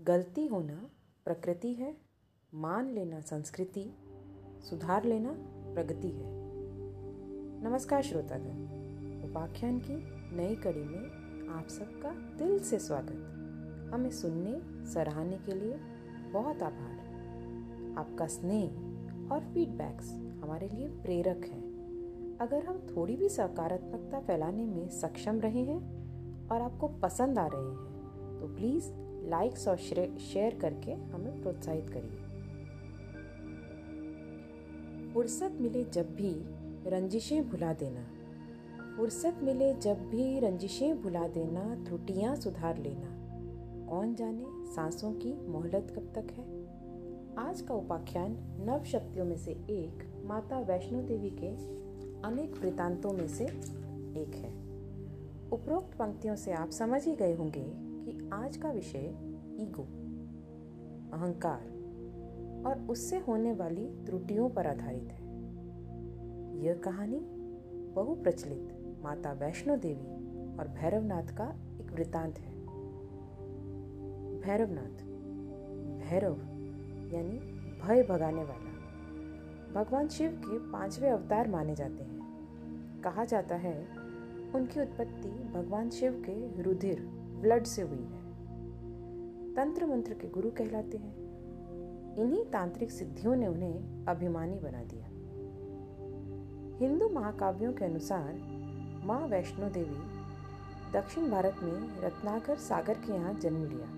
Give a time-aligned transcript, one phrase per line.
[0.00, 0.90] गलती होना
[1.24, 1.96] प्रकृति है,
[2.54, 3.84] मान लेना संस्कृति,
[4.70, 5.30] सुधार लेना
[5.74, 6.24] प्रगति है।
[7.64, 9.94] नमस्कार श्रोतागण, उपाख्यान की
[10.36, 14.60] नई कड़ी में आप सबका दिल से स्वागत। हमें सुनने,
[14.92, 15.78] सराहने के लिए
[16.32, 20.10] बहुत आभार। आपका स्नेह और फीडबैक्स
[20.44, 25.80] हमारे लिए प्रेरक हैं। अगर हम थोड़ी भी सकारात्मकता फैलाने में सक्षम रहे हैं
[26.48, 32.34] और आपको पसंद आ रहे हैं तो प्लीज़ लाइक्स और शेयर करके हमें प्रोत्साहित करिए।
[35.12, 36.32] फुर्सत मिले जब भी
[36.90, 38.06] रंजिशें भुला देना।
[38.96, 43.24] फुर्सत मिले जब भी रंजिशें भुला देना, त्रुटियाँ सुधार लेना।
[43.90, 44.44] कौन जाने
[44.74, 46.44] सांसों की मोहलत कब तक है?
[47.48, 51.48] आज का उपाख्यान नव शक्तियों में से एक माता वैष्णो देवी के
[52.28, 54.50] अनेक वृतांतों में से एक है।
[55.50, 57.93] उपरोक्त पंक्तियों से आप समझ ही गए होंगे
[58.32, 59.14] आज का विषय
[59.60, 59.82] ईगो,
[61.16, 61.74] अहंकार
[62.66, 65.24] और उससे होने वाली त्रुटियों पर आधारित है।
[66.64, 67.20] यह कहानी
[67.94, 70.06] बहुप्रचलित माता वैष्णो देवी
[70.58, 72.52] और भैरवनाथ का एक वृतांत है।
[74.40, 75.04] भैरवनाथ,
[76.06, 76.34] भैरव
[77.14, 77.38] यानी
[77.82, 78.74] भय भगाने वाला।
[79.74, 82.24] भगवान शिव के पाँचवें अवतार माने जाते हैं।
[83.02, 83.88] कहा जाता है,
[84.54, 88.34] उनकी उत्पत्ति भगवान शिव के रुधिर ब्लड से हुई है।
[89.54, 91.14] तंत्र मंत्र के गुरु कहलाते हैं।
[92.16, 95.04] इन्हीं तांत्रिक सिद्धियों ने उन्हें अभिमानी बना दिया।
[96.78, 98.34] हिंदू महाकाव्यों के अनुसार
[99.04, 99.96] माँ वैष्णो देवी
[100.92, 103.88] दक्षिण भारत में रत्नाकर सागर के यहाँ जन्म लिया।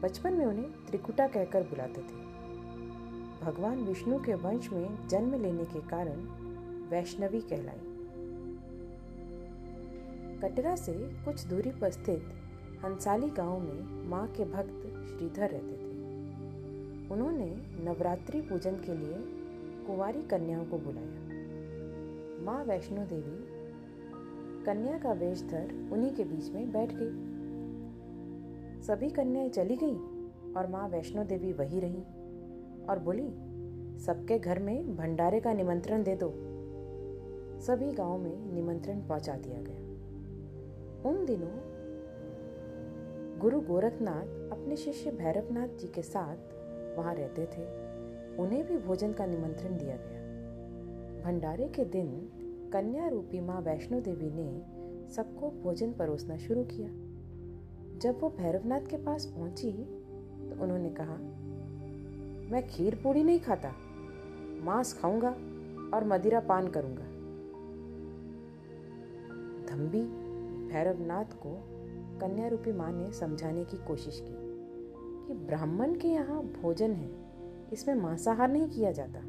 [0.00, 2.22] बचपन में उन्हें त्रिकुटा कहकर बुलाते थे।
[3.44, 6.20] भगवान विष्णु के वंश में जन्म लेने के कारण
[6.88, 7.91] वैष्णवी कहलाई।
[10.42, 10.92] कटरा से
[11.24, 12.24] कुछ दूरी पर स्थित
[12.84, 15.90] हंसाली गाँव में माँ के भक्त श्रीधर रहते थे।
[17.10, 17.46] उन्होंने
[17.84, 19.16] नवरात्रि पूजन के लिए
[19.86, 21.20] कुंवारी कन्याओं को बुलाया।
[22.44, 23.36] माँ वैष्णो देवी
[24.64, 27.12] कन्या का वेश धर उन्हीं के बीच में बैठ गई।
[28.82, 29.96] सभी कन्याएँ चली गईं
[30.52, 32.02] और माँ वैष्णो देवी वही रही
[32.86, 33.28] और बोली,
[34.00, 36.32] सबके घर में भंडारे का निमंत्रण दे दो।
[37.60, 39.81] सभी गाँव में निमंत्रण पहुँचा दिया गया।
[41.06, 41.54] उन दिनों
[43.40, 47.64] गुरु गोरखनाथ अपने शिष्य भैरवनाथ जी के साथ वहाँ रहते थे।
[48.36, 50.20] उन्हें भी भोजन का निमंत्रण दिया गया।
[51.24, 52.08] भंडारे के दिन
[52.72, 56.88] कन्या रूपी माँ वैष्णो देवी ने सबको भोजन परोसना शुरू किया।
[57.98, 61.16] जब वो भैरवनाथ के पास पहुँची तो उन्होंने कहा,
[62.52, 63.72] मैं खीर पूड़ी नहीं खाता,
[64.64, 65.30] मांस खाऊँगा
[65.96, 67.04] और मदिरा पान करूँगा।
[69.66, 70.02] धम्बी
[70.72, 71.60] भैरवनाथ को
[72.20, 74.34] कन्या रूपी माँ ने समझाने की कोशिश की
[75.26, 77.10] कि ब्राह्मण के यहाँ भोजन है,
[77.72, 79.20] इसमें मांसाहार नहीं किया जाता।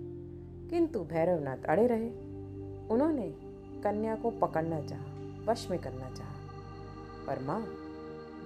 [0.69, 2.09] किंतु भैरवनाथ अड़े रहे।
[2.87, 3.35] उन्होंने
[3.83, 5.05] कन्या को पकड़ना चाहा,
[5.51, 6.33] वश में करना चाहा।
[7.27, 7.67] पर माँ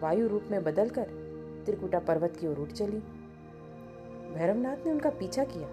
[0.01, 1.07] वायु रूप में बदलकर
[1.65, 2.99] त्रिकुटा पर्वत की ओर उठ चली।
[4.33, 5.67] भैरवनाथ ने उनका पीछा किया।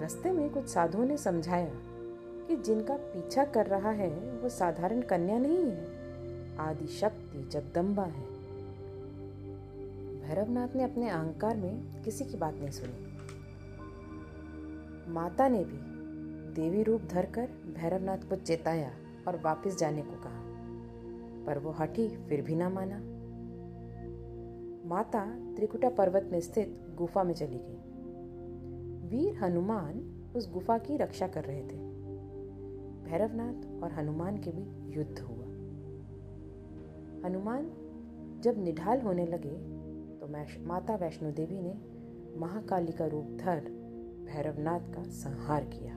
[0.00, 1.70] रास्ते में कुछ साधुओं ने समझाया
[2.48, 5.98] कि जिनका पीछा कर रहा है, वो साधारण कन्या नहीं है।
[6.56, 8.26] आदि शक्ति जगदम्बा है।
[10.22, 13.08] भैरवनाथ ने अपने अहंकार में किसी की बात नहीं सुनी।
[15.12, 15.78] माता ने भी
[16.54, 18.90] देवी रूप धरकर भैरवनाथ को चेताया
[19.28, 20.44] और वापस जाने को कहा।
[21.46, 22.98] पर वो हटी, फिर भी ना माना।
[24.88, 27.78] माता त्रिकुटा पर्वत में स्थित गुफा में चली गई।
[29.08, 31.87] वीर हनुमान उस गुफा की रक्षा कर रहे थे।
[33.10, 35.44] भैरवनाथ और हनुमान के बीच युद्ध हुआ।
[37.24, 37.70] हनुमान
[38.44, 39.56] जब निढाल होने लगे
[40.18, 40.28] तो
[40.66, 41.74] माता वैष्णो देवी ने
[42.40, 43.60] महाकाली का रूप धर
[44.24, 45.96] भैरवनाथ का संहार किया।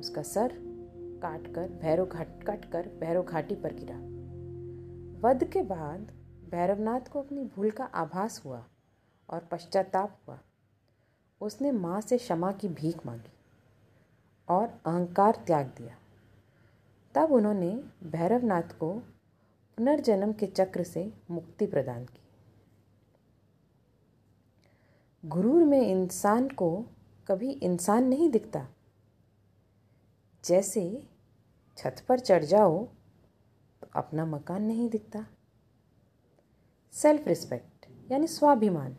[0.00, 0.52] उसका सर
[1.22, 3.96] काट कर भैरव घाट काट कर भैरव घाटी पर गिरा।
[5.20, 6.12] वध के बाद
[6.50, 8.64] भैरवनाथ को अपनी भूल का आभास हुआ
[9.28, 10.38] और पश्चाताप हुआ।
[11.40, 13.32] उसने माँ से क्षमा की भीख मांगी।
[14.52, 15.96] और अहंकार त्याग दिया।
[17.14, 17.70] तब उन्होंने
[18.02, 18.92] भैरवनाथ को
[19.78, 22.20] पुनर्जन्म के चक्र से मुक्ति प्रदान की।
[25.24, 26.84] गुरूर में इंसान को
[27.28, 28.66] कभी इंसान नहीं दिखता।
[30.44, 31.02] जैसे
[31.78, 32.84] छत पर चढ़ जाओ
[33.82, 35.26] तो अपना मकान नहीं दिखता।
[36.92, 38.96] सेल्फ रिस्पेक्ट यानी स्वाभिमान,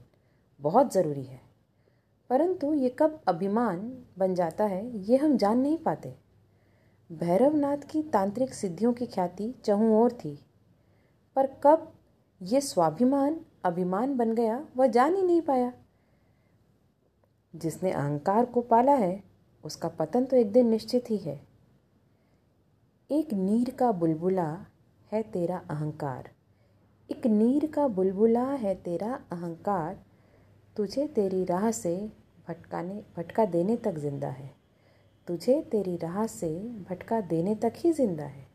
[0.60, 1.42] बहुत ज़रूरी है।
[2.30, 6.16] परंतु ये कब अभिमान बन जाता है, ये हम जान नहीं पाते।
[7.12, 10.40] भैरवनाथ की तांत्रिक सिद्धियों की ख्याति चहु ओर थी।
[11.36, 11.94] पर कब
[12.42, 15.74] ये स्वाभिमान, अभिमान बन गया, वह जान ही नहीं पाया।
[17.56, 19.24] जिसने अहंकार को पाला है,
[19.64, 21.48] उसका पतन तो एक दिन निश्चित ही है।
[23.12, 24.66] एक नीर का बुलबुला
[25.12, 26.32] है तेरा अहंकार।
[27.12, 30.04] एक नीर का बुलबुला है तेरा अहंकार।
[30.78, 32.12] तुझे तेरी राह से
[32.48, 34.56] भटकाने, भटका देने तक ज़िंदा है।
[35.28, 36.60] तुझे तेरी राह से
[36.90, 38.48] भटका देने तक ही ज़िंदा है।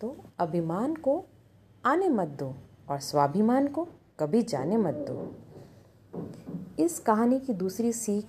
[0.00, 1.24] तो अभिमान को
[1.84, 2.54] आने मत दो
[2.88, 3.88] और स्वाभिमान को
[4.18, 5.36] कभी जाने मत दो।
[6.84, 8.26] इस कहानी की दूसरी सीख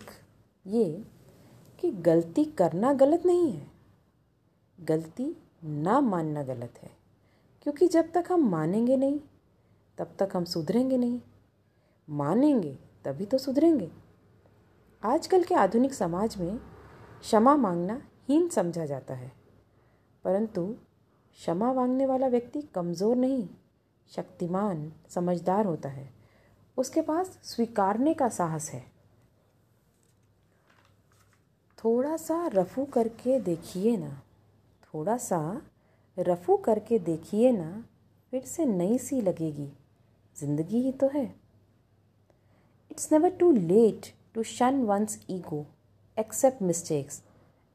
[0.68, 1.04] ये
[1.80, 3.72] कि गलती करना गलत नहीं है।
[4.80, 6.92] गलती ना मानना गलत है।
[7.62, 9.20] क्योंकि जब तक हम मानेंगे नहीं,
[9.98, 11.20] तब तक हम सुधरेंगे नहीं।
[12.10, 13.92] मानेंगे, तभी तो सुधरेंगे।
[15.04, 16.58] आजकल के आधुनिक समाज में
[17.22, 19.32] क्षमा मांगना हीन समझा जाता है।
[20.24, 20.76] परंतु
[21.32, 23.50] क्षमा मांगने वाला व्यक्ति कमज़ोर नहीं,
[24.08, 26.14] शक्तिमान, समझदार होता है।
[26.78, 28.92] उसके पास स्वीकारने का साहस है।
[31.78, 34.22] थोड़ा सा रफू करके देखिए ना,
[34.84, 35.62] थोड़ा सा
[36.20, 37.86] रफू करके देखिए ना,
[38.32, 39.74] फिर से नई सी लगेगी।
[40.40, 41.41] ज़िंदगी ही तो है।
[43.02, 45.66] It's never too late to shun one's ego,
[46.16, 47.24] accept mistakes,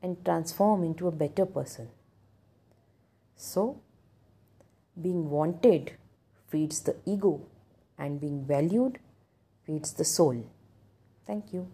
[0.01, 1.89] and transform into a better person.
[3.35, 3.81] So,
[5.03, 5.95] being wanted
[6.47, 7.41] feeds the ego,
[7.99, 9.01] and being valued
[9.65, 10.45] feeds the soul.
[11.27, 11.67] Thank you.